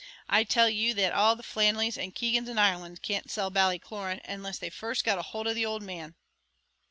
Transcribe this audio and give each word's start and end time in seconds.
I 0.27 0.43
tell 0.45 0.67
ye 0.67 0.93
that 0.93 1.13
all 1.13 1.35
the 1.35 1.43
Flannellys 1.43 1.95
and 1.95 2.15
Keegans 2.15 2.49
in 2.49 2.57
Ireland 2.57 3.03
can't 3.03 3.29
sell 3.29 3.51
Ballycloran, 3.51 4.19
unless 4.25 4.57
they 4.57 4.71
first 4.71 5.03
get 5.05 5.23
hould 5.25 5.45
of 5.45 5.53
the 5.53 5.67
owld 5.67 5.83
man." 5.83 6.15